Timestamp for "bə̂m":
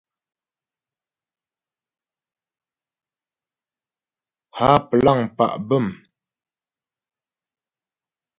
5.67-5.85